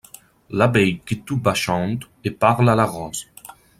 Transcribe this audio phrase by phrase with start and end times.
[0.49, 3.27] L'abeille qui tout bas chante et parle à la rose